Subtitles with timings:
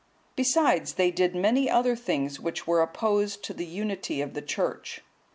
[0.35, 0.35] (164)
[0.73, 5.03] Besides, they did many other things which were opposed to the unity of the church.